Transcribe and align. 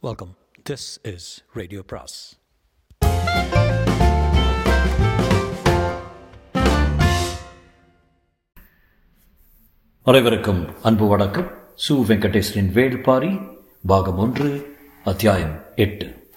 Welcome 0.00 0.34
this 0.70 1.14
is 1.14 1.44
radio 1.52 1.82
பிராஸ் 1.86 2.40
அனைவருக்கும் 10.02 10.74
அன்பு 10.82 11.06
வணக்கம். 11.06 11.46
சு 11.88 11.92
வெங்கடேசனின் 11.92 12.70
வேள்பாரி 12.74 13.50
பாகம் 13.86 14.18
ஒன்று 14.18 14.76
அத்தியாயம் 15.04 15.62
எட்டு. 15.76 16.30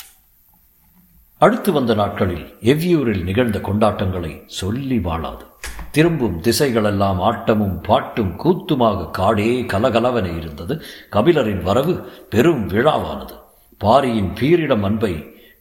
அடுத்து 1.38 1.72
வந்த 1.72 1.94
நாட்களில் 1.94 2.58
எவ்வியூரில் 2.62 3.24
நிகழ்ந்த 3.24 3.60
கொண்டாட்டங்களை 3.60 4.44
சொல்லி 4.46 4.98
வாழாது. 4.98 5.44
திரும்பும் 5.92 6.42
திசைகளெல்லாம் 6.42 7.22
ஆட்டமும் 7.22 7.84
பாட்டும் 7.84 8.40
கூத்துமாக 8.40 9.10
காடே 9.18 9.66
கலகலவென 9.66 10.38
இருந்தது. 10.38 10.82
கபிலரின் 11.12 11.62
வரவு 11.62 12.10
பெரும் 12.30 12.70
விழாவானது. 12.70 13.40
பாரியின் 13.84 14.32
பீரிடம் 14.40 14.84
அன்பை 14.84 15.14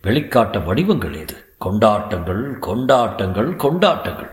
வெளிக்காட்ட 0.05 0.65
வடிவங்கள் 0.65 1.15
ஏது? 1.15 1.37
கொண்டாட்டங்கள் 1.59 2.59
கொண்டாட்டங்கள் 2.59 3.57
கொண்டாட்டங்கள். 3.57 4.31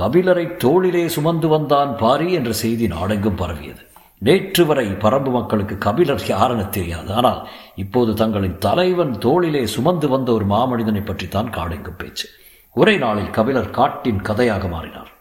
கபிலரை 0.00 0.46
தோளிலே 0.56 1.08
சுமந்து 1.08 1.48
வந்தான் 1.48 1.96
பாரி 1.96 2.32
என்ற 2.32 2.52
செய்தி 2.52 2.86
நாடெங்கும் 2.86 3.40
பரவியது. 3.42 3.82
நேற்று 4.18 4.66
வரை 4.66 4.86
பரம்பு 4.86 5.30
மக்களுக்கு 5.30 5.78
கபிலர் 5.78 6.24
யாரென 6.26 6.68
தெரியாது. 6.68 7.10
ஆனால் 7.14 7.40
இப்போது 7.76 8.14
தங்களின் 8.14 8.58
தலைவன் 8.58 9.18
தோளிலே 9.18 9.66
சுமந்து 9.66 10.08
வந்த 10.08 10.32
ஒரு 10.32 10.46
மாமனிதனை 10.46 11.02
பற்றித்தான் 11.04 11.50
காடெங்கும் 11.50 11.98
பேச்சு. 11.98 12.28
ஒரே 12.74 12.96
நாளில் 12.96 13.30
கபிலர் 13.30 13.70
காட்டின் 13.70 14.20
கதையாக 14.20 14.68
மாறினார். 14.68 15.12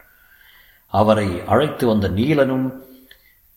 அவரை 0.87 1.27
அழைத்து 1.47 1.87
வந்த 1.87 2.09
நீலனும் 2.09 2.65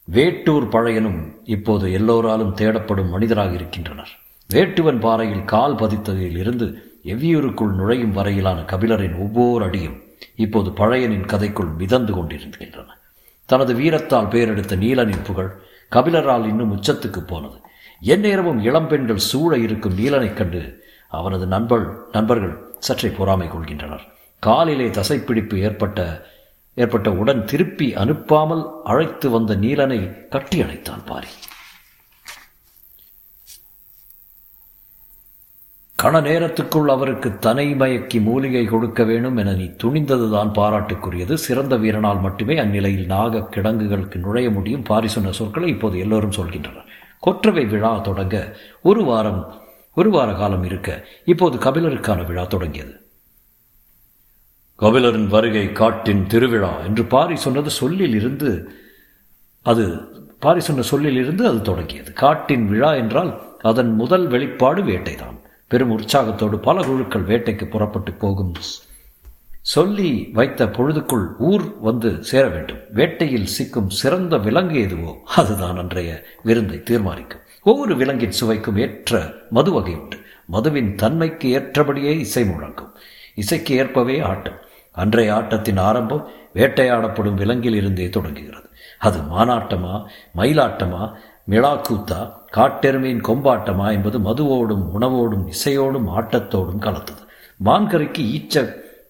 வேட்டூர் 0.08 0.68
பழையனும் 0.68 1.20
இப்போது 1.44 1.92
எல்லோராலும் 1.92 2.54
தேடப்படும் 2.56 3.10
மனிதராக 3.10 3.52
இருக்கின்றனர். 3.52 4.12
வேட்டுவன் 4.54 5.00
பாறையில் 5.00 5.44
கால் 5.44 5.74
பதித்ததில் 5.74 6.36
இருந்து 6.36 6.66
எவ்வியூருக்குள் 7.04 7.74
நுழையும் 7.74 8.12
வரையிலான 8.12 8.60
கபிலரின் 8.60 9.18
ஒவ்வொரு 9.18 9.64
அடியும் 9.64 9.96
இப்போது 10.36 10.70
பழையனின் 10.70 11.26
கதைக்குள் 11.32 11.76
மிதந்து 11.76 12.12
கொண்டிருக்கின்றன. 12.12 12.96
தனது 13.46 13.74
வீரத்தால் 13.74 14.28
பெயரெடுத்த 14.28 14.76
நீலனின் 14.76 15.24
புகழ் 15.24 15.50
கபிலரால் 15.92 16.46
இன்னும் 16.46 16.72
உச்சத்துக்கு 16.76 17.20
போனது. 17.20 17.58
எந்நேரமும் 18.00 18.62
இளம்பெண்கள் 18.62 19.26
சூழ 19.30 19.58
இருக்கும் 19.58 19.98
நீலனைக் 19.98 20.36
கண்டு 20.36 20.62
அவனது 21.08 21.46
நண்பர் 21.46 21.84
நண்பர்கள் 22.12 22.56
சற்றே 22.78 23.08
பொறாமை 23.08 23.48
கொள்கின்றனர். 23.48 24.06
காலிலே 24.38 24.88
தசைப்பிடிப்பு 24.88 25.58
ஏற்பட்ட 25.58 26.26
ஏற்பட்ட 26.74 27.10
உடன் 27.12 27.44
திருப்பி 27.44 27.94
அனுப்பாமல் 27.94 28.64
அழைத்து 28.84 29.30
வந்த 29.30 29.54
நீலனை 29.56 30.28
கட்டி 30.28 30.62
அணைத்தான் 30.62 31.06
பாரி. 31.06 31.28
கண 36.02 36.20
நேரத்துக்குள் 36.20 36.88
அவருக்கு 36.88 37.38
தனை 37.38 37.74
மயக்கி 37.74 38.18
மூலிகை 38.22 38.64
கொடுக்க 38.64 39.04
வேணும் 39.04 39.36
என 39.36 39.52
நீ 39.52 39.66
துணிந்ததுதான் 39.82 40.50
பாராட்டுக்குரியது. 40.58 41.34
சிறந்த 41.34 41.76
வீரனால் 41.76 42.20
மட்டுமே 42.20 42.56
அந்நிலையில் 42.58 43.06
நாக 43.06 43.40
கிடங்குகளுக்கு 43.54 44.16
நுழைய 44.16 44.50
முடியும். 44.50 44.82
பாரி 44.82 45.08
சொன்ன 45.08 45.32
சொற்களை 45.32 45.68
இப்போது 45.68 45.98
எல்லோரும் 45.98 46.36
சொல்கின்றனர். 46.36 46.90
கொற்றவை 47.20 47.64
விழா 47.66 47.92
தொடங்க 47.98 48.56
ஒரு 48.82 49.04
வாரம் 49.04 49.40
ஒரு 49.94 50.10
வார 50.10 50.32
காலம் 50.32 50.64
இருக்க 50.64 51.08
இப்போது 51.24 51.58
கபிலருக்கான 51.58 52.26
விழா 52.26 52.44
தொடங்கியது. 52.44 52.94
கபிலரின் 54.78 55.28
வருகை 55.28 55.72
காட்டின் 55.72 56.26
திருவிழா 56.26 56.72
என்று 56.80 57.04
பாரி 57.04 57.36
சொன்னது 57.36 57.70
சொல்லில் 57.70 58.14
இருந்து 58.14 58.50
அது 59.62 59.86
பாரி 60.38 60.60
சொன்ன 60.60 60.82
சொல்லில் 60.82 61.16
இருந்து 61.16 61.46
அது 61.46 61.62
தொடங்கியது. 61.62 62.12
காட்டின் 62.12 62.68
விழா 62.68 62.92
என்றால் 62.94 63.32
அதன் 63.62 63.94
முதல் 63.94 64.26
வெளிப்பாடு 64.26 64.82
வேட்டைதான். 64.82 65.38
பெரும் 65.68 65.90
உற்சாகத்தோடு 65.90 66.58
பல 66.58 66.82
குழுக்கள் 66.82 67.24
வேட்டைக்கு 67.24 67.64
புறப்பட்டு 67.64 68.12
போகும். 68.12 68.52
சொல்லி 69.60 70.30
வைத்த 70.32 70.64
பொழுதுக்குள் 70.64 71.26
ஊர் 71.38 71.76
வந்து 71.80 72.24
சேர 72.24 72.48
வேண்டும். 72.48 72.78
வேட்டையில் 72.94 73.44
சிக்கும் 73.44 73.90
சிறந்த 73.90 74.36
விலங்கு 74.36 74.80
எதுவோ? 74.80 75.22
அதுதான் 75.36 75.76
அன்றைய 75.76 76.22
விருந்தை 76.42 76.82
தீர்மானிக்கும். 76.82 77.40
ஒவ்வொரு 77.62 77.96
விலங்கின் 77.96 78.30
சுவைக்கும் 78.30 78.76
ஏற்ற 78.76 79.32
மது 79.50 79.72
வகை 79.72 79.94
உண்டு. 79.94 80.18
மதுவின் 80.46 80.94
தன்மைக்கு 80.94 81.48
ஏற்றபடியே 81.48 82.18
இசை 82.18 82.44
முழங்கும். 82.44 82.90
இசைக்கு 83.34 83.74
ஏற்பவே 83.76 84.20
ஆட்டம். 84.20 84.58
அன்றைய 84.92 85.34
ஆட்டத்தின் 85.34 85.76
ஆரம்பம் 85.76 86.28
வேட்டையாடப்படும் 86.54 87.34
விலங்கில் 87.34 87.74
இருந்தே 87.74 88.08
தொடங்குகிறது. 88.08 88.68
அது 88.98 89.18
மானாட்டமா 89.18 90.04
மயிலாட்டமா 90.36 91.12
மிளாக்கூத்தா 91.50 92.32
காட்டெருமையின் 92.56 93.24
கொம்பாட்டமா 93.28 93.86
என்பது 93.92 94.18
மதுவோடும் 94.18 94.84
உணவோடும் 94.96 95.46
இசையோடும் 95.54 96.08
ஆட்டத்தோடும் 96.18 96.78
கலந்தது. 96.78 97.22
மான்கறிக்கு 97.64 98.22
ஈச்ச 98.36 98.64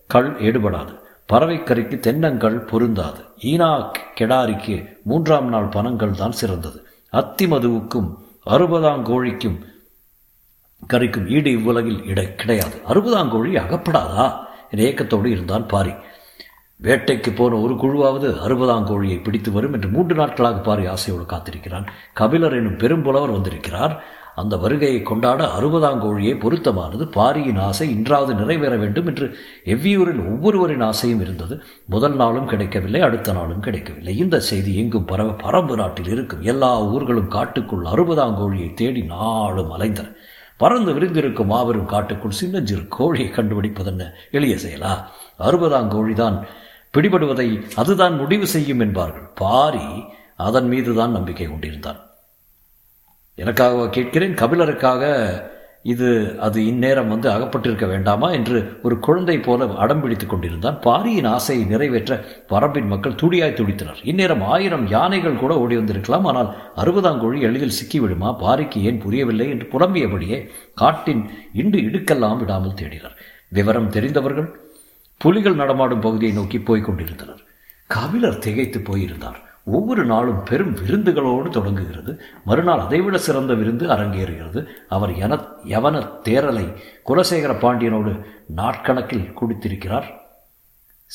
கல் 0.07 0.33
ஈடுபடாது 0.39 0.93
பறவைக்கறிக்கு 1.33 1.97
தென்னங்கள் 2.07 2.59
பொருந்தாது. 2.71 3.23
ஈனா 3.53 3.71
கெடாரிக்கு 4.19 4.75
மூன்றாம் 5.03 5.49
நாள் 5.49 5.73
பணங்கள் 5.77 6.19
தான் 6.21 6.37
சிறந்தது. 6.41 6.79
அத்தி 7.11 7.47
மதுவுக்கும் 7.47 8.11
அறுபதாங்கோழிக்கும் 8.47 9.59
கறிக்கும் 10.93 11.29
ஈடு 11.29 11.51
இவ்வுலகில் 11.51 12.05
இடை 12.05 12.35
கிடையாது. 12.35 12.77
அறுபதாங்கோழி 12.89 13.53
அகப்படாதா? 13.63 14.27
என் 14.71 14.85
ஏக்கத்தோடு 14.89 15.31
இருந்தான் 15.31 15.67
பாரி. 15.67 15.93
வேட்டைக்கு 16.83 17.35
போன 17.35 17.57
ஒரு 17.57 17.75
குழுவாவது 17.75 18.41
அறுபதாம் 18.41 18.85
கோழியை 18.85 19.19
பிடித்து 19.19 19.53
வரும் 19.53 19.73
என்று 19.73 19.89
மூன்று 19.89 20.15
நாட்களாக 20.15 20.59
பாரி 20.59 20.87
ஆசையோடு 20.87 21.27
காத்திருக்கிறான். 21.27 21.87
கபிலர் 22.13 22.53
எனும் 22.53 22.79
பெரும்புலவர் 22.79 23.33
வந்திருக்கிறார். 23.33 24.05
அந்த 24.35 24.57
வருகையை 24.57 25.03
கொண்டாட 25.03 25.49
அறுபதாம் 25.61 25.99
கோழியை 25.99 26.35
பொருத்தமானது. 26.35 27.09
பாரியின் 27.09 27.57
ஆசை 27.57 27.91
இன்றாவது 27.91 28.35
நிறைவேற 28.35 28.77
வேண்டும் 28.77 29.07
என்று 29.07 29.37
எவ்வியூரில் 29.65 30.29
ஒவ்வொருவரின் 30.29 30.81
ஆசையும் 30.81 31.21
இருந்தது. 31.21 31.63
முதல் 31.87 32.17
நாளும் 32.17 32.47
கிடைக்கவில்லை 32.47 33.01
அடுத்த 33.01 33.33
நாளும் 33.33 33.61
கிடைக்கவில்லை. 33.61 34.17
இந்த 34.17 34.41
செய்தி 34.41 34.77
எங்கும் 34.77 35.05
பரவ 35.05 35.31
பரம்பு 35.31 35.75
நாட்டில் 35.75 36.09
இருக்கும் 36.09 36.43
எல்லா 36.43 36.83
ஊர்களும் 36.83 37.29
காட்டுக்குள் 37.29 37.85
அறுபதாம் 37.85 38.37
கோழியை 38.37 38.75
தேடி 38.75 39.03
நாளும் 39.03 39.79
அலைந்தன. 39.79 40.13
பறந்து 40.57 40.93
விரிந்திருக்கும் 40.93 41.47
மாபெரும் 41.47 41.87
காட்டுக்குள் 41.87 42.31
சின்னஞ்சிறு 42.31 42.89
கோழியை 42.89 43.31
கண்டுபிடிப்பதென்ன? 43.31 44.11
எளிய 44.31 44.55
செயலா? 44.55 44.93
அறுபதாம் 45.39 45.91
கோழிதான் 45.91 46.43
பிடிபடுவதை 46.97 47.63
அதுதான் 47.75 48.17
முடிவு 48.17 48.47
செய்யும் 48.47 48.81
என்பார்கள். 48.81 49.29
பாரி 49.35 50.05
அதன் 50.37 50.69
மீதுதான் 50.69 51.11
நம்பிக்கை 51.11 51.47
கொண்டிருந்தான். 51.47 52.01
எனக்காக 53.35 53.89
கேட்கிறேன்? 53.89 54.35
கபிலருக்காக 54.35 55.05
இது 55.83 56.37
அது 56.41 56.67
இந்நேரம் 56.67 57.09
வந்து 57.09 57.31
அகப்பட்டிருக்க 57.31 57.89
வேண்டாமா? 57.89 58.31
என்று 58.31 58.81
ஒரு 58.83 58.99
குழந்தை 58.99 59.39
போல 59.39 59.75
அடம் 59.77 60.01
பிடித்துக் 60.01 60.29
கொண்டிருந்தான். 60.29 60.81
பாரியின் 60.81 61.25
ஆசையை 61.25 61.65
நிறைவேற்ற 61.65 62.25
வரம்பின் 62.49 62.87
மக்கள் 62.87 63.15
துடியாய் 63.15 63.55
துடித்தனர். 63.57 64.01
இந்நேரம் 64.03 64.43
ஆயிரம் 64.43 64.87
யானைகள் 64.87 65.37
கூட 65.37 65.59
ஓடி 65.59 65.77
வந்திருக்கலாம். 65.77 66.25
ஆனால் 66.25 66.57
அறுபதாம் 66.77 67.21
கோழி 67.21 67.41
எளிதில் 67.41 67.79
சிக்கிவிடுமா? 67.83 68.37
பாரிக்கு 68.41 68.83
ஏன் 68.83 68.99
புரியவில்லை 68.99 69.49
என்று 69.49 69.69
புலம்பியபடியே 69.73 70.49
காட்டின் 70.75 71.31
இண்டு 71.55 71.79
இடுக்கெல்லாம் 71.89 72.37
விடாமல் 72.37 72.79
தேடினர். 72.81 73.17
விவரம் 73.49 73.91
தெரிந்தவர்கள் 73.91 74.66
புலிகள் 75.19 75.55
நடமாடும் 75.55 76.01
பகுதியை 76.01 76.35
நோக்கி 76.35 76.61
போய்க் 76.61 76.85
கொண்டிருந்தனர் 76.85 77.41
கபிலர் 77.87 78.39
திகைத்து 78.39 78.81
போயிருந்தார். 78.81 79.45
ஒவ்வொரு 79.65 80.05
நாளும் 80.05 80.43
பெரும் 80.43 80.77
விருந்துகளோடு 80.77 81.49
தொடங்குகிறது. 81.49 82.21
மறுநாள் 82.45 82.79
அதைவிட 82.79 83.19
சிறந்த 83.19 83.55
விருந்து 83.55 83.87
அரங்கேறுகிறது. 83.89 84.67
அவர் 84.89 85.15
என 85.15 85.35
யவன 85.65 86.09
தேரலை 86.25 86.75
குலசேகர 87.07 87.55
பாண்டியனோடு 87.55 88.25
நாட்கணக்கில் 88.57 89.33
குடித்திருக்கிறார். 89.33 90.05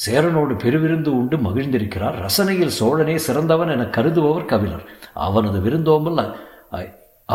சேரனோடு 0.06 0.58
பெருவிருந்து 0.58 1.08
உண்டு 1.08 1.38
மகிழ்ந்திருக்கிறார். 1.38 2.26
ரசனையில் 2.26 2.76
சோழனே 2.80 3.18
சிறந்தவன் 3.18 3.70
என 3.70 3.84
கருதுபவர் 3.84 4.46
கபிலர் 4.46 4.84
அவனது 5.14 5.62
விருந்தோம்பல் 5.62 6.36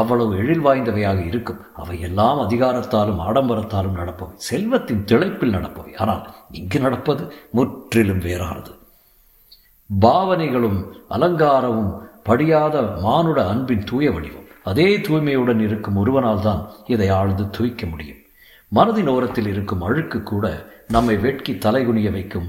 அவ்வளவு 0.00 0.32
எழில் 0.42 0.64
வாய்ந்தவையாக 0.66 1.20
இருக்கும். 1.26 1.60
அவை 1.82 1.96
எல்லாம் 2.08 2.38
அதிகாரத்தாலும் 2.46 3.20
ஆடம்பரத்தாலும் 3.28 3.98
நடப்பவை. 4.00 4.34
செல்வத்தின் 4.48 5.04
திளைப்பில் 5.04 5.54
நடப்பவை. 5.56 5.92
ஆனால் 5.96 6.22
இங்கு 6.60 6.80
நடப்பது 6.80 7.24
முற்றிலும் 7.50 8.24
வேறானது. 8.26 8.72
பாவனைகளும் 9.90 10.78
அலங்காரமும் 11.16 11.92
படியாத 12.28 12.76
மானுட 13.04 13.38
அன்பின் 13.48 13.84
தூய 13.84 14.06
வடிவம். 14.10 14.48
அதே 14.70 14.88
தூய்மையுடன் 14.98 15.60
இருக்கும் 15.66 15.98
ஒருவனால் 16.02 16.44
தான் 16.46 16.62
இதை 16.86 17.08
ஆழ்ந்து 17.18 17.44
துய்க்க 17.50 17.86
முடியும். 17.86 18.22
மனதின் 18.74 19.10
ஓரத்தில் 19.14 19.50
இருக்கும் 19.52 19.84
அழுக்கு 19.88 20.18
கூட 20.22 20.46
நம்மை 20.88 21.14
வெட்கி 21.16 21.52
தலைகுனிய 21.64 22.10
வைக்கும் 22.16 22.48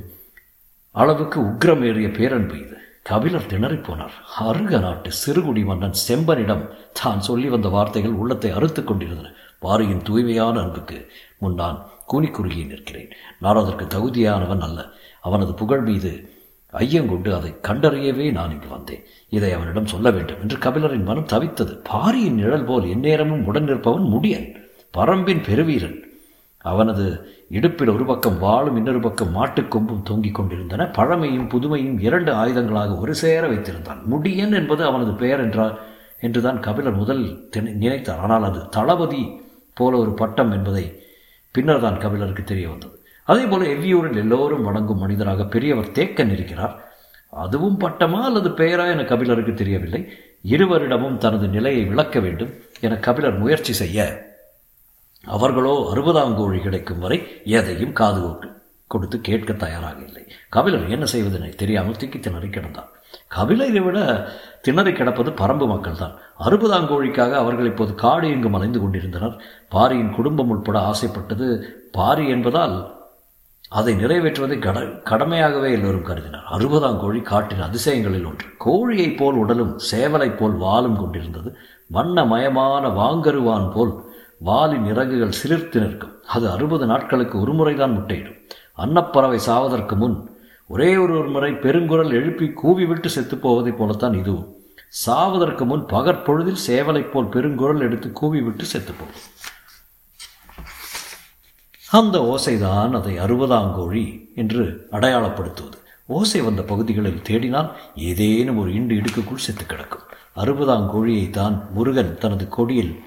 அளவுக்கு 0.95 1.39
உக்ரமேறிய 1.41 2.07
பேரன்பு 2.17 2.55
இது. 2.63 2.77
கபிலர் 3.07 3.49
திணறிப்போனார். 3.49 4.15
அருக 4.39 4.77
நாட்டு 4.77 5.09
சிறுகுடி 5.09 5.65
மன்னன் 5.65 5.93
செம்பனிடம் 6.07 6.69
தான் 6.93 7.21
சொல்லி 7.21 7.49
வந்த 7.49 7.67
வார்த்தைகள் 7.67 8.11
உள்ளத்தை 8.11 8.51
அறுத்து 8.51 8.83
கொண்டிருந்தன. 8.83 9.33
பாரியின் 9.59 10.01
தூய்மையான 10.01 10.59
அன்புக்கு 10.59 11.11
முன் 11.37 11.53
நான் 11.53 11.87
கூனிக்குறுகி 12.13 12.67
நிற்கிறேன். 12.67 13.09
நான் 13.39 13.55
அதற்கு 13.55 13.85
தகுதியானவன் 13.85 14.59
அல்ல. 14.59 14.85
அவனது 15.21 15.53
புகழ் 15.53 15.81
மீது 15.81 16.29
ஐயங்கொண்டு 16.73 17.33
அதை 17.33 17.55
கண்டறியவே 17.61 18.31
நான் 18.31 18.51
இங்கு 18.51 18.67
வந்தேன். 18.67 19.03
இதை 19.29 19.53
அவனிடம் 19.53 19.85
சொல்ல 19.85 20.11
வேண்டும் 20.11 20.41
என்று 20.41 20.57
கபிலரின் 20.57 21.03
மனம் 21.03 21.31
தவித்தது. 21.33 21.79
பாரியின் 21.83 22.35
நிழல் 22.35 22.65
போல் 22.65 22.83
எந்நேரமும் 22.83 23.45
உடன் 23.45 23.67
நிற்பவன் 23.67 24.11
முடியன். 24.15 24.55
பரம்பின் 24.97 25.43
பெருவீரன். 25.43 26.06
அவனது 26.71 27.05
இடுப்பில் 27.57 27.91
ஒரு 27.95 28.05
பக்கம் 28.05 28.37
வாளும் 28.41 28.77
இன்னொரு 28.79 28.99
பக்கம் 28.99 29.35
மாட்டுக்கொம்பும் 29.35 30.05
தொங்கிக் 30.09 30.37
கொண்டிருந்தன. 30.37 30.87
பழமையும் 30.97 31.49
புதுமையும் 31.53 31.97
இரண்டு 32.07 32.31
ஆயுதங்களாக 32.33 32.97
ஒரு 33.03 33.13
சேர 33.15 33.43
வைத்திருந்தான். 33.47 34.01
முடியன் 34.11 34.55
என்பது 34.59 34.83
அவனது 34.89 35.13
பெயர் 35.21 35.43
என்றார் 35.45 35.75
என்றுதான் 36.27 36.59
கபிலர் 36.59 36.99
முதல் 37.01 37.23
நினைத்தார். 37.83 38.21
ஆனால் 38.25 38.47
அது 38.49 38.61
தளபதி 38.69 39.23
போல 39.77 39.97
ஒரு 39.97 40.13
பட்டம் 40.21 40.51
என்பதை 40.51 40.85
பின்னர் 41.55 41.83
தான் 41.85 42.01
கபிலருக்கு 42.03 42.43
தெரிய 42.43 42.67
வந்தது. 42.69 42.95
அதே 43.27 43.43
போல 43.43 43.65
எவ்வியூரில் 43.75 44.21
எல்லோரும் 44.21 44.65
வணங்கும் 44.67 45.01
மனிதராக 45.03 45.45
பெரியவர் 45.55 45.95
தேக்கன் 45.97 46.33
இருக்கிறார். 46.35 46.75
அதுவும் 47.33 47.79
பட்டமா 47.79 48.19
அல்லது 48.27 48.49
பெயரா 48.59 48.85
என 48.91 49.03
கபிலருக்கு 49.03 49.53
தெரியவில்லை. 49.53 50.01
இருவரிடமும் 50.53 51.19
தனது 51.23 51.45
நிலையை 51.47 51.83
விளக்க 51.85 52.19
வேண்டும் 52.19 52.51
என 52.85 52.97
கபிலர் 53.05 53.37
முயற்சி 53.37 53.73
செய்ய 53.73 54.05
அவர்களோ 55.27 55.91
அறுபதாம் 55.93 56.35
கோழி 56.35 56.59
கிடைக்கும் 56.59 56.99
வரை 56.99 57.27
எதையும் 57.43 57.93
காது 57.93 58.39
கொடுத்து 58.87 59.21
கேட்க 59.21 59.53
தயாராக 59.53 60.03
இல்லை. 60.07 60.27
கபிலர் 60.49 60.89
என்ன 60.89 61.05
செய்வதென 61.11 61.55
தெரியாமல் 61.55 61.93
திக்கி 61.93 62.19
திணறி 62.19 62.47
கிடந்தார். 62.47 62.91
கபிலரை 63.35 63.83
விட 63.83 64.29
திணறி 64.61 64.91
கிடப்பது 64.93 65.31
பரம்பு 65.31 65.67
மக்கள் 65.67 65.95
தான் 65.95 66.17
அறுபதாம் 66.39 66.87
கோழிக்காக 66.87 67.31
அவர்கள் 67.31 67.65
இப்போது 67.65 67.95
காடு 67.95 68.29
எங்கும் 68.29 68.53
அலைந்து 68.53 68.79
கொண்டிருந்தனர். 68.79 69.41
பாரியின் 69.69 70.13
குடும்பம் 70.13 70.49
உட்பட 70.49 70.79
ஆசைப்பட்டது 70.79 71.63
பாரி 71.91 72.27
என்பதால் 72.27 72.95
அதை 73.69 73.93
நிறைவேற்றுவதை 73.95 74.59
கட 74.59 74.79
கடமையாகவே 74.79 75.71
எல்லோரும் 75.71 76.05
கருதினார். 76.05 76.45
அறுபதாம் 76.51 76.99
கோழி 76.99 77.21
காட்டின் 77.21 77.59
அதிசயங்களில் 77.59 78.25
ஒன்று. 78.25 78.47
கோழியைப் 78.65 79.17
போல் 79.17 79.35
உடலும் 79.35 79.79
சேவலைப் 79.91 80.37
போல் 80.37 80.55
வாலும் 80.57 80.95
கொண்டிருந்தது. 80.95 81.57
வண்ணமயமான 81.91 82.87
வாங்கருவான் 82.87 83.71
போல் 83.73 84.06
வாலின் 84.37 84.85
இறகுகள் 84.85 85.37
சிலிர்த்து 85.43 85.75
நிற்கும். 85.75 86.23
அது 86.27 86.49
அறுபது 86.49 86.85
நாட்களுக்கு 86.85 87.39
ஒரு 87.39 87.53
முறைதான் 87.53 87.91
முட்டையிடும். 87.91 88.37
அன்னப்பறவை 88.73 89.39
சாவதற்கு 89.47 89.95
முன் 89.95 90.37
ஒரே 90.67 90.97
ஒரு 90.97 91.19
ஒரு 91.19 91.29
முறை 91.29 91.51
பெருங்குரல் 91.53 92.11
எழுப்பி 92.11 92.51
கூவிவிட்டு 92.63 93.09
செத்துப்போவதைப் 93.15 93.77
போலத்தான் 93.77 94.13
இதுவும். 94.13 94.55
சாவதற்கு 95.05 95.65
முன் 95.65 95.85
பகற்பொழுதில் 95.85 96.63
சேவலைப் 96.67 97.11
போல் 97.11 97.25
பெருங்குரல் 97.25 97.79
எடுத்து 97.79 98.11
கூவிவிட்டு 98.21 98.65
செத்துப்போம் 98.73 99.15
அந்த 101.89 102.17
ஓசைதான் 102.33 102.91
அதை 102.91 103.19
அறுபதாங்கோழி 103.19 104.35
என்று 104.35 104.87
அடையாளப்படுத்துவது. 104.91 105.77
ஓசை 106.05 106.41
வந்த 106.41 106.61
பகுதிகளில் 106.61 107.21
தேடினால் 107.29 107.69
ஏதேனும் 107.95 108.57
ஒரு 108.57 108.71
இண்டு 108.71 108.95
இடுக்குக்குள் 108.99 109.45
செத்து 109.45 109.65
கிடக்கும். 109.65 110.01
அறுபதாங்கோழியை 110.35 111.29
தான் 111.29 111.67
முருகன் 111.73 112.17
தனது 112.17 112.47
கொடியில் 112.47 113.03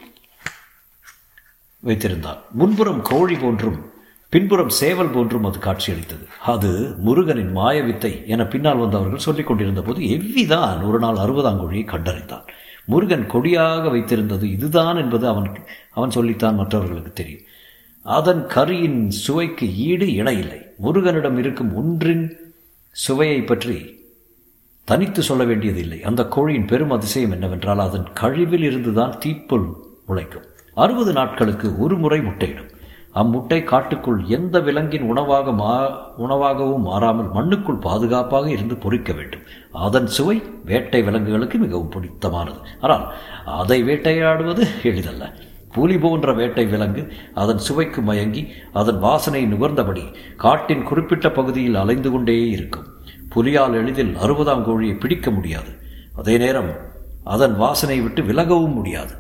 வைத்திருந்தான் 1.85 2.41
முன்புறம் 2.53 3.03
கோழி 3.03 3.37
போன்றும் 3.37 3.79
பின்புறம் 4.33 4.69
சேவல் 4.69 5.11
போன்றும் 5.11 5.45
அது 5.45 5.59
காட்சியளித்தது. 5.59 6.25
அது 6.47 6.95
முருகனின் 6.99 7.57
மாயவித்தை 7.57 8.27
என 8.27 8.47
பின்னால் 8.47 8.77
வந்தவர்கள் 8.77 9.19
சொல்லிக் 9.19 9.47
கொண்டிருந்த 9.47 9.83
போது 9.83 10.01
எவ்விதான் 10.17 10.87
ஒரு 10.89 10.99
நாள் 10.99 11.17
அறுபதாம் 11.17 11.61
கோழியை 11.61 11.85
கண்டறிந்தான். 11.85 12.45
முருகன் 12.85 13.27
கொடியாக 13.27 13.89
வைத்திருந்தது 13.89 14.43
இதுதான் 14.43 14.97
என்பது 14.97 15.29
அவன் 15.29 15.49
அவன் 15.91 16.11
சொல்லித்தான் 16.11 16.55
மற்றவர்களுக்கு 16.55 17.13
தெரியும். 17.13 17.47
அதன் 18.03 18.45
கரியின் 18.47 19.09
சுவைக்கு 19.09 19.77
ஈடு 19.77 20.13
இணையில்லை. 20.13 20.61
முருகனிடம் 20.83 21.39
இருக்கும் 21.39 21.75
ஒன்றின் 21.75 22.25
சுவையை 22.91 23.43
பற்றி 23.43 23.99
தனித்து 24.85 25.23
சொல்ல 25.23 25.45
வேண்டியதில்லை. 25.45 26.03
அந்த 26.03 26.23
கோழியின் 26.37 26.67
பெரும் 26.67 26.91
அதிசயம் 26.91 27.31
என்னவென்றால் 27.31 27.79
அதன் 27.79 28.09
கழிவில் 28.13 28.63
இருந்துதான் 28.63 29.19
தீப்பொல் 29.25 29.69
முளைக்கும். 30.09 30.47
அறுபது 30.83 31.13
நாட்களுக்கு 31.19 31.69
ஒரு 31.85 31.95
முறை 32.03 32.19
முட்டையிடும். 32.27 32.71
அம்முட்டை 33.21 33.59
காட்டுக்குள் 33.71 34.19
எந்த 34.37 34.57
விலங்கின் 34.67 35.07
உணவாக 35.13 35.53
மா 35.61 35.73
உணவாகவும் 36.25 36.85
மாறாமல் 36.89 37.31
மண்ணுக்குள் 37.37 37.85
பாதுகாப்பாக 37.87 38.47
இருந்து 38.57 38.77
பொறிக்க 38.85 39.13
வேண்டும். 39.19 39.45
அதன் 39.87 40.09
சுவை 40.17 40.37
வேட்டை 40.69 41.01
விலங்குகளுக்கு 41.07 41.59
மிகவும் 41.59 41.93
பிடித்தமானது. 41.95 42.61
ஆனால் 42.85 43.07
அதை 43.61 43.79
வேட்டையாடுவது 43.89 44.65
எளிதல்ல. 44.91 45.25
புலி 45.75 45.97
போன்ற 46.03 46.31
வேட்டை 46.39 46.65
விலங்கு 46.67 47.03
அதன் 47.43 47.61
சுவைக்கு 47.67 48.01
மயங்கி 48.03 48.43
அதன் 48.81 49.01
வாசனை 49.07 49.43
நுகர்ந்தபடி 49.53 50.05
காட்டின் 50.45 50.87
குறிப்பிட்ட 50.89 51.27
பகுதியில் 51.39 51.81
அலைந்து 51.83 52.11
கொண்டே 52.11 52.37
இருக்கும். 52.57 52.87
புலியால் 53.35 53.77
எளிதில் 53.81 54.15
அறுபதாம் 54.25 54.65
கோழியை 54.69 54.95
பிடிக்க 55.05 55.31
முடியாது. 55.31 55.73
அதே 56.21 56.37
நேரம் 56.45 56.71
அதன் 57.35 57.57
வாசனை 57.65 57.99
விட்டு 58.01 58.23
விலகவும் 58.31 58.77
முடியாது. 58.79 59.15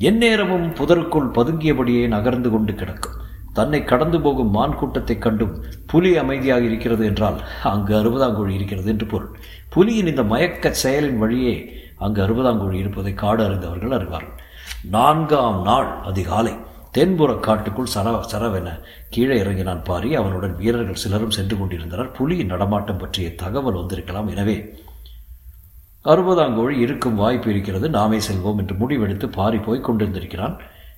எந்நேரமும் 0.00 0.74
புதருக்குள் 0.74 1.30
பதுங்கியபடியே 1.30 2.06
நகர்ந்து 2.06 2.50
கொண்டு 2.50 2.74
கிடக்கும். 2.74 3.12
தன்னை 3.52 3.84
கடந்து 3.84 4.20
போகும் 4.20 4.50
மான் 4.50 4.74
கூட்டத்தைக் 4.74 5.22
கண்டும் 5.22 5.64
புலி 5.86 6.16
அமைதியாக 6.16 6.60
இருக்கிறது 6.60 7.04
என்றால் 7.04 7.40
அங்கு 7.62 7.94
அறுபதாங்குழி 7.94 8.48
இருக்கிறது 8.48 8.90
என்று 8.90 9.06
பொருள். 9.06 9.28
புலியின் 9.76 10.06
இந்த 10.06 10.22
மயக்க 10.22 10.74
செயலின் 10.82 11.18
வழியே 11.18 11.72
அங்கு 11.98 12.22
அறுபதாங்குழி 12.22 12.72
இருப்பதை 12.72 13.14
காடு 13.14 13.44
அறிந்தவர்கள் 13.44 13.90
அறிவார்கள். 13.90 14.38
நான்காம் 14.90 15.62
நாள் 15.62 15.98
அதிகாலை 16.04 16.52
தென்புற 16.90 17.34
காட்டுக்குள் 17.34 17.86
சர 17.94 18.20
சரவென 18.32 18.80
கீழே 19.10 19.38
இறங்கினான் 19.38 19.82
பாரி. 19.82 20.14
அவனுடன் 20.14 20.56
வீரர்கள் 20.56 20.94
சிலரும் 20.94 21.30
சென்று 21.30 21.58
கொண்டிருந்தனர். 21.58 22.10
புலியின் 22.18 22.46
நடமாட்டம் 22.46 22.98
பற்றிய 22.98 23.34
தகவல் 23.34 23.74
வந்திருக்கலாம். 23.74 24.28
எனவே 24.28 24.74
அறுபதாம் 26.04 26.54
கோழி 26.54 26.78
இருக்கும் 26.78 27.14
வாய்ப்பு 27.14 27.50
இருக்கிறது 27.50 27.88
நாமே 27.90 28.18
செல்வோம் 28.18 28.60
என்று 28.60 28.74
முடிவெடுத்து 28.74 29.26
பாரி 29.26 29.58
போய் 29.58 29.80
கொண்டிருந்திருக்கிறான் 29.80 30.54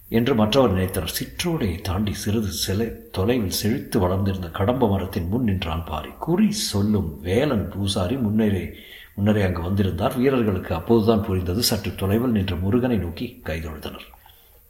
என்று 0.08 0.34
மற்றவர் 0.34 0.74
நினைத்தார் 0.74 1.14
சிற்றோடையை 1.16 1.80
தாண்டி 1.80 2.12
சிறிது 2.12 2.50
சிலை 2.64 2.86
தொலைவில் 3.10 3.58
செழித்து 3.60 3.98
வளர்ந்திருந்த 4.00 4.48
கடம்ப 4.48 4.88
மரத்தின் 4.88 5.28
முன் 5.28 5.42
நின்றான் 5.42 5.84
பாரி. 5.84 6.10
குறி 6.18 6.52
சொல்லும் 6.52 7.18
வேலன் 7.22 7.68
பூசாரி 7.68 8.16
முன்னரே 8.16 8.64
முன்னரே 9.14 9.42
அங்கு 9.42 9.62
வந்திருந்தார். 9.62 10.16
வீரர்களுக்கு 10.16 10.74
அப்போதுதான் 10.74 11.22
புரிந்தது 11.22 11.62
சற்று 11.62 11.94
தொலைவில் 11.94 12.36
நின்ற 12.38 12.54
முருகனை 12.56 12.96
நோக்கி 12.96 13.42
கைதொழுதனர் 13.44 14.08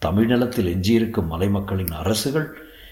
தமிழ்நிலத்தில் 0.02 0.70
எஞ்சியிருக்கும் 0.74 1.26
மலை 1.26 1.48
மக்களின் 1.48 1.92
அரசுகள் 2.02 2.48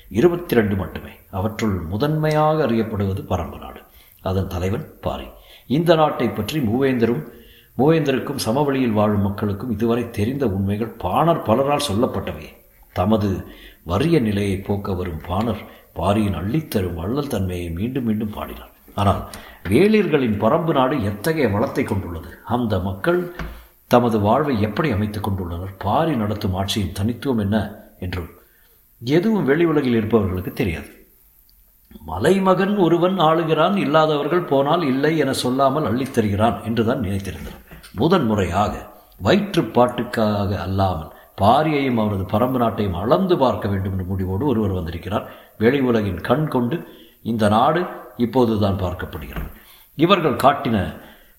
இருபத்தி 0.08 0.54
ரெண்டு 0.54 0.76
மட்டுமே. 0.76 1.14
அவற்றுள் 1.30 1.76
முதன்மையாக 1.92 2.66
அறியப்படுவது 2.66 3.22
பரம்பு 3.32 3.58
நாடு 3.58 3.80
அதன் 4.20 4.46
தலைவன் 4.46 4.86
பாரி. 5.00 5.26
இந்த 5.70 5.94
நாட்டை 5.94 6.28
பற்றி 6.28 6.58
மூவேந்தரும் 6.58 7.26
மூவேந்தருக்கும் 7.78 8.36
சமவெளியில் 8.36 8.90
வாழும் 8.90 9.20
மக்களுக்கும் 9.20 9.70
இதுவரை 9.70 10.10
தெரிந்த 10.10 10.46
உண்மைகள் 10.46 10.88
பாணர் 10.88 11.42
பலரால் 11.42 11.86
சொல்லப்பட்டவை. 11.92 12.46
தமது 12.92 13.46
வறிய 13.82 14.20
நிலையை 14.20 14.56
போக்க 14.56 14.94
வரும் 14.94 15.20
பாணர் 15.28 15.60
பாரியின் 15.92 16.34
அள்ளித்தரும் 16.34 16.94
வள்ளல் 16.94 17.26
தன்மையை 17.26 17.70
மீண்டும் 17.70 18.04
மீண்டும் 18.04 18.30
பாடினார். 18.30 18.70
ஆனால் 18.94 19.28
வேளிர்களின் 19.68 20.40
பரம்பு 20.40 20.72
நாடு 20.72 21.02
எத்தகைய 21.02 21.48
வளத்தை 21.48 21.84
கொண்டுள்ளது? 21.84 22.28
அந்த 22.44 22.78
மக்கள் 22.78 23.32
தமது 23.86 24.20
வாழ்வை 24.20 24.60
எப்படி 24.60 24.90
அமைத்துக் 24.90 25.28
கொண்டுள்ளனர்? 25.28 25.74
பாரி 25.78 26.16
நடத்தும் 26.16 26.54
ஆட்சியின் 26.54 26.92
தனித்துவம் 26.92 27.38
என்ன? 27.38 27.74
என்றும் 28.00 28.28
எதுவும் 29.04 29.44
வெளி 29.44 29.64
உலகில் 29.64 29.94
இருப்பவர்களுக்கு 29.94 30.52
தெரியாது. 30.52 30.99
மலைமகன் 31.90 32.76
ஒருவன் 32.76 33.18
ஆளுகிறான் 33.18 33.76
இல்லாதவர்கள் 33.76 34.44
போனால் 34.44 34.82
இல்லை 34.82 35.16
என 35.16 35.32
சொல்லாமல் 35.32 35.84
அள்ளித்தருகிறான் 35.84 36.58
என்றுதான் 36.64 37.04
நினைத்திருந்தார் 37.06 37.58
முதன் 37.94 38.26
முறையாக 38.26 38.74
வயிற்றுப்பாட்டுக்காக 39.24 40.50
அல்லாமல் 40.66 41.10
பாரியையும் 41.40 42.00
அவரது 42.00 42.24
பரம்பு 42.32 42.58
நாட்டையும் 42.62 42.98
அளந்து 43.02 43.34
பார்க்க 43.36 43.68
வேண்டும் 43.68 43.92
என்ற 43.92 44.04
முடிவோடு 44.04 44.46
ஒருவர் 44.46 44.72
வந்திருக்கிறார். 44.72 45.26
வெளி 45.58 45.80
உலகின் 45.80 46.20
கண் 46.20 46.48
கொண்டு 46.48 46.76
இந்த 47.22 47.48
நாடு 47.48 47.80
இப்போதுதான் 48.16 48.78
பார்க்கப்படுகிறது. 48.80 49.48
இவர்கள் 49.94 50.36
காட்டின 50.36 50.76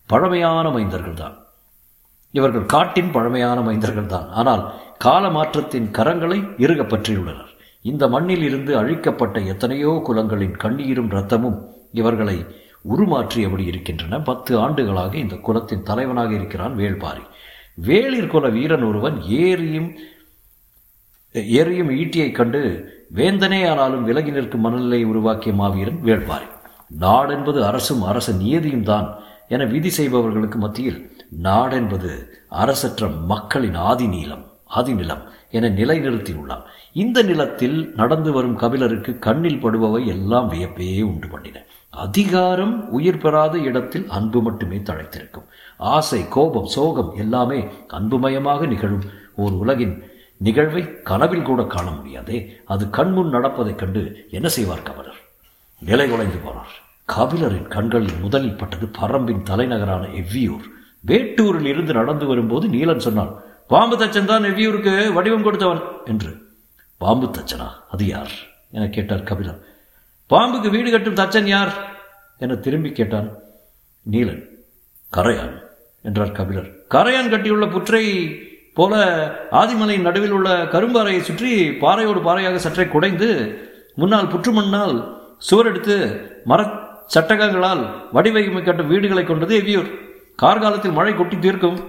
பழமையான 0.09 0.69
மைந்தர்கள் 0.69 1.13
தான். 1.13 1.35
இவர்கள் 2.31 2.65
காட்டின் 2.65 3.11
பழமையான 3.11 3.59
மைந்தர்கள் 3.61 4.05
தான். 4.05 4.27
ஆனால் 4.29 4.63
கால 4.97 5.29
மாற்றத்தின் 5.29 5.87
கரங்களை 5.97 6.39
இறுக 6.57 6.81
பற்றியுள்ளனர். 6.83 7.50
இந்த 7.81 8.07
மண்ணில் 8.07 8.43
இருந்து 8.43 8.77
அழிக்கப்பட்ட 8.77 9.39
எத்தனையோ 9.39 9.91
குலங்களின் 10.07 10.57
கண்ணீரும் 10.63 11.09
இரத்தமும் 11.11 11.57
இவர்களை 11.91 12.45
உருமாற்றியபடி 12.89 13.65
இருக்கின்றன. 13.65 14.19
பத்து 14.21 14.57
ஆண்டுகளாக 14.57 15.17
இந்த 15.17 15.35
குலத்தின் 15.35 15.83
தலைவனாக 15.83 16.33
இருக்கிறான் 16.33 16.75
வேள்பாரி. 16.75 17.23
வேளிர் 17.87 18.27
குல 18.27 18.49
வீரன் 18.49 18.83
ஒருவன் 18.83 19.17
ஏறியும் 19.21 19.89
ஏறியும் 21.35 21.91
ஈட்டியைக் 22.01 22.31
கண்டு 22.31 22.61
வேந்தனே 23.15 23.69
ஆனாலும் 23.69 24.03
விலகி 24.03 24.31
நிற்கும் 24.31 24.61
மனநிலையை 24.61 25.07
உருவாக்கிய 25.07 25.53
மாவீரன் 25.53 25.99
வேள்பாரி. 26.03 26.47
நாடென்பது 26.99 27.59
அரசும் 27.65 28.01
அரச 28.01 28.31
நியதியும் 28.31 28.83
தான் 28.83 29.07
என 29.47 29.65
விதி 29.65 29.89
செய்பவர்களுக்கு 29.89 30.57
மத்தியில் 30.59 30.99
நாடென்பது 31.43 32.11
அரசற்ற 32.49 33.07
மக்களின் 33.27 33.73
ஆதி 33.73 34.07
நீளம் 34.07 34.43
ஆதி 34.65 34.93
நிலம் 34.93 35.23
என 35.51 35.69
நிலைநிறுத்தியுள்ளான் 35.69 36.63
இந்த 36.93 37.21
நிலத்தில் 37.21 37.93
நடந்து 37.95 38.31
வரும் 38.31 38.55
கபிலருக்கு 38.55 39.19
கண்ணில் 39.19 39.63
படுபவை 39.63 40.05
எல்லாம் 40.05 40.51
வியப்பே 40.51 41.01
உண்டு 41.01 41.27
பண்ணின. 41.27 41.63
அதிகாரம் 41.89 42.89
உயிர் 42.89 43.17
பெறாத 43.17 43.57
இடத்தில் 43.57 44.09
அன்பு 44.09 44.41
மட்டுமே 44.41 44.77
தழைத்திருக்கும். 44.77 45.47
ஆசை 45.77 46.27
கோபம் 46.27 46.65
சோகம் 46.65 47.13
எல்லாமே 47.17 47.65
அன்புமயமாக 47.87 48.65
நிகழும் 48.65 49.03
ஓர் 49.35 49.51
உலகின் 49.51 50.03
நிகழ்வை 50.37 51.01
கனவில் 51.01 51.41
கூட 51.41 51.63
காண 51.63 51.91
முடியாதே. 51.91 52.59
அது 52.65 52.89
கண்முன் 52.89 53.29
நடப்பதைக் 53.29 53.77
கண்டு 53.77 54.27
என்ன 54.31 54.47
செய்வார் 54.47 54.83
கபிலர்? 54.83 55.19
நிலை 55.79 56.09
குலைந்து 56.09 56.35
போனார். 56.35 56.73
கபிலரின் 57.15 57.67
கண்களில் 57.67 58.19
முதலில் 58.21 58.55
பட்டது 58.55 58.89
பரம்பின் 59.01 59.43
தலைநகரான 59.43 60.05
எவ்வியூர். 60.05 60.65
வேட்டூரில் 61.07 61.65
இருந்து 61.65 61.93
நடந்து 61.93 62.25
வரும்போது 62.25 62.67
நீலன் 62.67 62.97
சொன்னான் 62.97 63.33
பாம்பு 63.69 63.95
தச்சன் 63.97 64.25
தான் 64.25 64.45
நெடியூருக்கு 64.45 64.93
வடிவம் 65.13 65.43
கொடுத்தவன் 65.43 65.81
என்று. 66.05 66.31
பாம்பு 67.01 67.27
தச்சனா 67.27 67.67
அது 67.91 68.05
யார்? 68.05 68.33
என 68.71 68.87
கேட்டார் 68.87 69.23
கபிலர் 69.23 69.59
பாம்புக்கு 70.29 70.69
வீடு 70.69 70.89
கட்டும் 70.91 71.19
தச்சன் 71.19 71.47
யார்? 71.47 71.71
என 72.41 72.55
திரும்பி 72.55 72.91
கேட்டான் 72.91 73.29
நீலன். 74.05 74.43
கரையான் 75.13 75.55
என்றார் 76.05 76.31
கபிலர். 76.31 76.69
கரையான் 76.93 77.31
கட்டியுள்ள 77.31 77.65
புற்றை 77.69 78.03
போல 78.73 78.93
ஆதிமலையின் 79.51 80.07
நடுவில் 80.07 80.31
உள்ள 80.31 80.49
கரும்பாறையை 80.73 81.21
சுற்றி 81.21 81.51
பாறையோடு 81.81 82.21
பாறையாக 82.21 82.59
சற்றே 82.59 82.85
குடைந்து 82.87 83.29
முன்னால் 83.95 84.31
புற்றுமண்ணால் 84.33 84.95
சுவரெடுத்து 85.49 85.95
மரச் 86.45 86.77
சட்டகங்களால் 87.07 87.81
வடிவகிமை 88.13 88.61
கட்டும் 88.63 88.87
வீடுகளை 88.87 89.23
கொண்டது 89.25 89.53
எவ்வியூர்? 89.61 89.89
கார்காலத்தில் 90.35 90.91
மழை 90.91 91.13
கொட்டி 91.13 91.37
தீர்க்கும் 91.37 91.79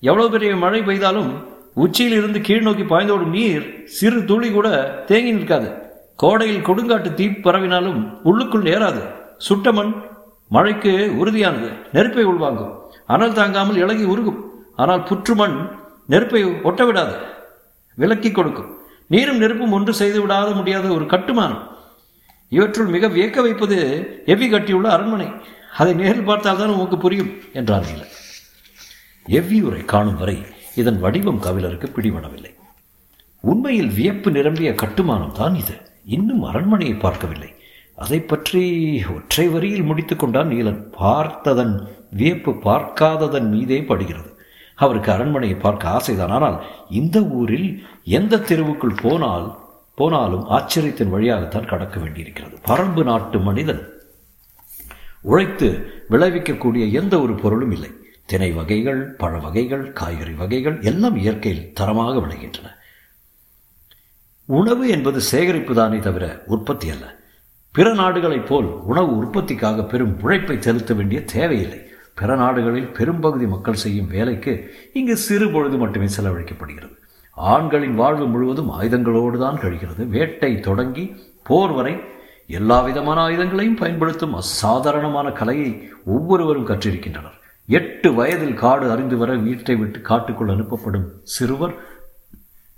எவ்வளவு 0.00 0.30
பெரிய 0.30 0.56
மழை 0.56 0.80
பெய்தாலும் 0.80 1.30
உச்சியில் 1.74 2.16
இருந்து 2.16 2.40
கீழ் 2.40 2.62
நோக்கி 2.62 2.82
பாய்ந்தோடும் 2.82 3.34
நீர் 3.36 3.84
சிறு 3.84 4.24
துளி 4.24 4.50
கூட 4.50 4.68
தேங்கி 5.06 5.32
நிற்காது. 5.32 5.68
கோடையில் 6.16 6.66
கொடுங்காட்டு 6.68 7.14
தீ 7.14 7.26
பரவினாலும் 7.26 8.00
உள்ளுக்குள் 8.22 8.62
நேராது. 8.62 9.02
சுட்ட 9.36 9.72
மண் 9.72 9.92
மழைக்கு 10.48 10.92
உறுதியானது. 11.20 11.68
நெருப்பை 11.92 12.24
உள்வாங்கும். 12.24 12.72
அனல் 13.06 13.32
தாங்காமல் 13.32 13.76
இலகி 13.76 14.04
உருகும். 14.04 14.40
ஆனால் 14.76 15.06
புற்று 15.10 15.34
மண் 15.34 15.56
நெருப்பை 16.06 16.42
ஒட்ட 16.62 16.84
விடாது 16.84 17.16
விலக்கி 17.94 18.30
கொடுக்கும். 18.32 18.70
நீரும் 19.06 19.38
நெருப்பும் 19.38 19.72
ஒன்று 19.72 19.94
செய்து 19.94 20.26
விடாத 20.26 20.54
முடியாத 20.54 20.88
ஒரு 20.88 21.06
கட்டுமானம். 21.06 21.64
இவற்றுள் 22.48 22.86
மிக 22.86 23.08
வியக்க 23.08 23.40
வைப்பது 23.42 23.78
எவ்வி 24.26 24.48
கட்டியுள்ள 24.50 24.88
அரண்மனை. 24.88 25.28
அதை 25.76 25.92
நேரில் 25.94 26.28
பார்த்தால்தான் 26.30 26.74
உமக்கு 26.76 26.98
புரியும் 26.98 27.32
என்றார் 27.52 27.86
எவ்வியூரை 29.36 29.84
காணும் 29.84 30.16
வரை 30.16 30.36
இதன் 30.74 31.00
வடிவம் 31.00 31.42
கவிழருக்கு 31.42 31.88
பிடிபடவில்லை. 31.96 32.52
உண்மையில் 33.40 33.90
வியப்பு 33.90 34.30
நிரம்பிய 34.30 34.74
கட்டுமானம் 34.74 35.32
தான் 35.32 35.54
இது. 35.54 35.74
இன்னும் 36.04 36.42
அரண்மனையை 36.42 36.96
பார்க்கவில்லை. 36.96 37.50
அதை 37.96 38.20
பற்றி 38.20 38.62
ஒற்றை 39.14 39.46
வரியில் 39.48 39.82
முடித்துக் 39.82 40.18
கொண்டான் 40.18 40.48
நீலன். 40.48 40.80
பார்த்ததன் 40.98 41.88
வியப்பு 42.10 42.52
பார்க்காததன் 42.52 43.48
மீதே 43.48 43.82
படுகிறது. 43.82 44.30
அவருக்கு 44.74 45.12
அரண்மனையை 45.12 45.56
பார்க்க 45.56 45.88
ஆசைதான். 45.88 46.34
ஆனால் 46.38 46.64
இந்த 46.90 47.20
ஊரில் 47.20 47.86
எந்த 48.04 48.36
தெருவுக்குள் 48.36 49.00
போனால் 49.02 49.58
போனாலும் 49.94 50.44
ஆச்சரியத்தின் 50.48 51.14
வழியாகத்தான் 51.14 51.66
கடக்க 51.66 52.00
வேண்டியிருக்கிறது. 52.00 52.58
பரம்பு 52.66 53.02
நாட்டு 53.02 53.38
மனிதன். 53.38 53.88
உழைத்து 55.22 55.68
விளைவிக்கக்கூடிய 56.10 56.90
எந்த 56.90 57.20
ஒரு 57.20 57.34
பொருளும் 57.34 57.70
இல்லை. 57.70 57.90
தினை 58.30 58.52
வகைகள் 58.52 59.02
பழ 59.20 59.38
வகைகள் 59.38 59.92
காய்கறி 59.92 60.32
வகைகள் 60.32 60.80
எல்லாம் 60.80 61.16
இயற்கையில் 61.16 61.72
தரமாக 61.72 62.18
விளைகின்றன. 62.18 62.66
உணவு 64.44 64.88
என்பது 64.88 65.20
சேகரிப்பு 65.20 65.74
தானே 65.74 65.98
தவிர 65.98 66.42
உற்பத்தி 66.46 66.90
அல்ல. 66.90 67.14
பிற 67.72 67.94
நாடுகளைப் 67.94 68.46
போல் 68.46 68.64
உணவு 68.64 69.16
உற்பத்திக்காக 69.16 69.84
பெரும் 69.84 70.20
உழைப்பை 70.22 70.62
செலுத்த 70.62 70.94
வேண்டிய 70.94 71.24
தேவையில்லை. 71.24 71.80
பிற 72.14 72.36
நாடுகளில் 72.36 72.92
பெரும்பகுதி 72.92 73.46
மக்கள் 73.46 73.82
செய்யும் 73.84 74.06
வேலைக்கு 74.06 74.74
இங்கு 74.92 75.16
சிறு 75.16 75.50
பொழுது 75.50 75.76
மட்டுமே 75.76 76.08
செலவழிக்கப்படுகிறது. 76.20 76.96
ஆண்களின் 77.30 77.94
வாழ்வு 77.94 78.28
முழுவதும் 78.28 78.70
ஆயுதங்களோடு 78.80 79.38
தான் 79.38 79.60
கழிகிறது. 79.60 80.06
வேட்டை 80.06 80.60
தொடங்கி 80.60 81.16
போர் 81.42 81.70
வரை 81.70 81.96
எல்லா 82.46 82.80
விதமான 82.80 83.26
ஆயுதங்களையும் 83.28 83.76
பயன்படுத்தும் 83.76 84.34
அசாதாரணமான 84.34 85.30
கலையை 85.30 85.90
ஒவ்வொருவரும் 86.04 86.66
கற்றிருக்கின்றனர். 86.66 87.36
எட்டு 87.76 88.08
வயதில் 88.14 88.60
காடு 88.62 88.90
அறிந்து 88.90 89.16
வர 89.16 89.30
வீட்டை 89.46 89.74
விட்டு 89.76 90.00
காட்டுக்குள் 90.00 90.52
அனுப்பப்படும் 90.54 91.08
சிறுவர் 91.34 91.74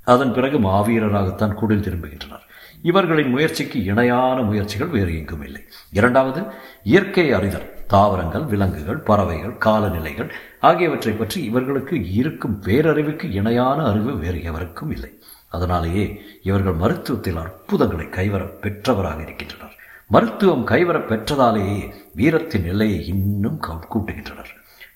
அதன் 0.06 0.32
பிறகு 0.32 0.58
மாவீரராகத்தான் 0.58 1.58
குடில் 1.60 1.84
திரும்புகின்றனர் 1.86 2.46
இவர்களின் 2.82 3.30
முயற்சிக்கு 3.30 3.78
இணையான 3.84 4.42
முயற்சிகள் 4.42 4.92
வேறு 4.94 5.12
எங்கும் 5.18 5.42
இல்லை. 5.42 5.62
இரண்டாவது 5.92 6.40
இயற்கை 6.82 7.32
அறிதல் 7.32 7.68
தாவரங்கள் 7.86 8.44
விலங்குகள் 8.44 9.00
பறவைகள் 9.08 9.56
காலநிலைகள் 9.56 10.30
ஆகியவற்றை 10.60 11.12
பற்றி 11.12 11.38
இவர்களுக்கு 11.44 11.96
இருக்கும் 12.12 12.62
பேரறிவுக்கு 12.62 13.26
இணையான 13.30 13.78
அறிவு 13.90 14.12
வேறு 14.18 14.42
எவருக்கும் 14.42 14.90
இல்லை. 14.90 15.10
அதனாலேயே 15.48 16.06
இவர்கள் 16.42 16.80
மருத்துவத்தில் 16.82 17.40
அற்புதங்களை 17.44 18.06
கைவர 18.06 18.42
பெற்றவராக 18.62 19.20
இருக்கின்றனர். 19.20 19.76
மருத்துவம் 20.06 20.66
கைவர 20.66 20.98
பெற்றதாலேயே 21.10 21.80
வீரத்தின் 22.14 22.62
நிலையை 22.62 23.06
இன்னும் 23.06 23.60
கூட்டுகின்றனர். 23.94 24.52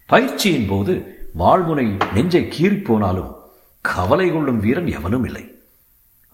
பயிற்சியின் 0.07 0.69
போது 0.69 0.93
வாழ்முனை 1.39 1.87
நெஞ்சை 2.15 2.43
கீறிப்போனாலும் 2.43 3.35
கவலை 3.81 4.33
கொள்ளும் 4.33 4.61
வீரன் 4.61 4.87
எவனும் 4.87 5.25
இல்லை. 5.25 5.45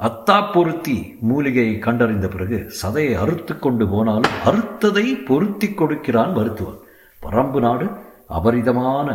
அத்தா 0.00 0.52
பொருத்தி 0.52 1.16
மூலிகையை 1.20 1.78
கண்டறிந்த 1.78 2.28
பிறகு 2.28 2.72
சதையை 2.82 3.14
அறுத்து 3.14 3.58
கொண்டு 3.58 3.88
போனாலும் 3.88 4.36
அறுத்ததை 4.44 5.24
பொருத்தி 5.24 5.68
கொடுக்கிறான் 5.74 6.32
மருத்துவன். 6.32 6.80
பரம்பு 7.22 7.60
நாடு 7.60 7.86
அபரிதமான 8.28 9.08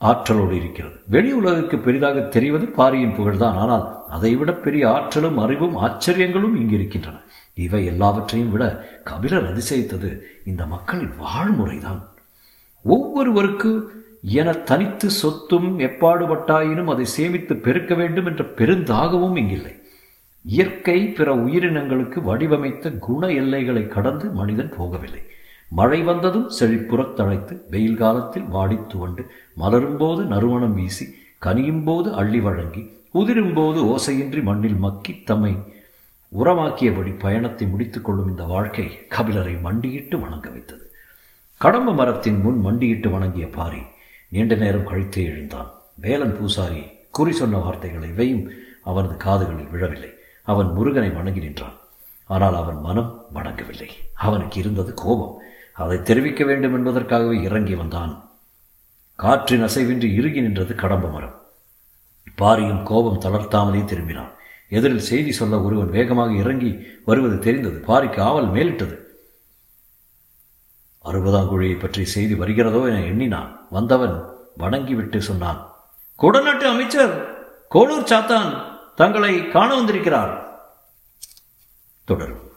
ஆற்றலோடு 0.00 0.56
இருக்கிறது. 0.56 0.96
வெளி 1.06 1.32
உலகுக்கு 1.32 1.78
பெரிதாக 1.78 2.20
தெரிவது 2.20 2.66
பாரியின் 2.66 3.14
புகழ்தான். 3.14 3.56
ஆனால் 3.56 3.86
அதைவிட 4.08 4.52
பெரிய 4.52 4.90
ஆற்றலும் 4.90 5.38
அறிவும் 5.38 5.76
ஆச்சரியங்களும் 5.76 6.56
இங்கு 6.60 6.74
இருக்கின்றன. 6.74 7.16
இவை 7.54 7.86
எல்லாவற்றையும் 7.86 8.50
விட 8.50 8.64
கபிலர் 9.04 9.48
அதிசயித்தது 9.50 10.20
இந்த 10.44 10.66
மக்களின் 10.66 11.12
வாழ்முறைதான். 11.24 12.00
ஒவ்வொருவருக்கு 12.82 13.96
என 14.22 14.52
தனித்து 14.52 15.10
சொத்தும் 15.10 15.78
எப்பாடுபட்டாயினும் 15.78 16.90
அதை 16.90 17.04
சேமித்து 17.04 17.56
பெருக்க 17.56 17.94
வேண்டும் 17.94 18.26
என்ற 18.26 18.44
பெருந்தாகவும் 18.44 19.36
இங்கில்லை. 19.36 19.82
இயற்கை 20.42 21.08
பிற 21.08 21.34
உயிரினங்களுக்கு 21.34 22.22
வடிவமைத்த 22.22 22.90
குண 22.90 23.28
எல்லைகளை 23.28 23.88
கடந்து 23.88 24.30
மனிதன் 24.30 24.72
போகவில்லை. 24.78 25.26
மழை 25.70 26.02
வந்ததும் 26.02 26.50
செழிப்புறத் 26.60 27.14
தழைத்து 27.16 27.60
வெயில் 27.70 27.96
காலத்தில் 27.96 28.42
வாடித் 28.42 28.88
துவண்டு 28.88 29.30
மலரும்போது 29.60 30.24
நறுமணம் 30.24 30.74
வீசி 30.74 31.14
கனியும் 31.38 31.84
போது 31.84 32.14
அள்ளி 32.14 32.40
வழங்கி 32.40 32.96
உதிரும் 33.10 33.54
போது 33.54 33.84
ஓசையின்றி 33.84 34.42
மண்ணில் 34.42 34.74
மக்கி 34.74 35.22
தம்மை 35.24 35.56
உரமாக்கியபடி 36.44 37.18
பயணத்தை 37.18 37.66
முடித்துக் 37.66 38.04
கொள்ளும் 38.04 38.28
இந்த 38.28 38.42
வாழ்க்கை 38.42 38.98
கபிலரை 39.08 39.60
மண்டியிட்டு 39.60 40.18
வணங்க 40.18 40.50
வைத்தது. 40.50 40.87
கடம்ப 41.58 41.92
மரத்தின் 41.92 42.40
முன் 42.40 42.60
மண்டியிட்டு 42.60 43.10
வணங்கிய 43.10 43.48
பாரி 43.48 43.78
நீண்ட 44.28 44.54
நேரம் 44.54 44.86
கழித்தே 44.86 45.24
எழுந்தான். 45.24 45.70
வேலன் 45.94 46.38
பூசாரி 46.38 46.82
குறி 47.10 47.32
சொன்ன 47.32 47.58
வார்த்தைகள் 47.58 48.08
இவையும் 48.08 48.50
அவனது 48.84 49.16
காதுகளில் 49.16 49.70
விழவில்லை. 49.70 50.10
அவன் 50.42 50.66
முருகனை 50.66 51.10
வணங்கி 51.10 51.40
நின்றான். 51.40 51.72
ஆனால் 52.24 52.54
அவன் 52.54 52.80
மனம் 52.80 53.26
வணங்கவில்லை. 53.34 53.88
அவனுக்கு 54.14 54.60
இருந்தது 54.60 54.94
கோபம். 54.94 55.38
அதை 55.72 56.02
தெரிவிக்க 56.02 56.44
வேண்டும் 56.44 56.74
என்பதற்காகவே 56.74 57.42
இறங்கி 57.42 57.74
வந்தான். 57.74 58.30
காற்றின் 59.14 59.64
அசைவின்றி 59.64 60.12
இறுகி 60.12 60.40
நின்றது 60.40 60.74
கடம்ப 60.74 61.08
மரம். 61.08 61.42
பாரியும் 62.38 62.82
கோபம் 62.82 63.20
தளர்த்தாமலே 63.20 63.84
திரும்பினான். 63.84 64.30
எதிரில் 64.68 65.08
செய்தி 65.10 65.32
சொல்ல 65.32 65.62
ஒருவன் 65.62 65.90
வேகமாக 65.90 66.32
இறங்கி 66.32 66.86
வருவது 67.04 67.38
தெரிந்தது. 67.38 67.84
பாரிக்கு 67.86 68.20
ஆவல் 68.20 68.52
மேலிட்டது. 68.52 69.06
அறுபதாம் 71.04 71.50
குழியை 71.50 71.80
பற்றி 71.80 72.04
செய்தி 72.04 72.34
வருகிறதோ 72.34 72.80
என 72.86 73.00
எண்ணினான். 73.00 73.66
வந்தவன் 73.70 74.24
வணங்கிவிட்டு 74.56 75.22
சொன்னான் 75.22 75.60
குடநாட்டு 76.22 76.66
அமைச்சர் 76.68 77.14
கோளூர் 77.74 78.10
சாத்தான் 78.10 78.62
தங்களை 78.96 79.48
காண 79.48 79.74
வந்திருக்கிறார். 79.74 80.34
தொடரும். 82.04 82.47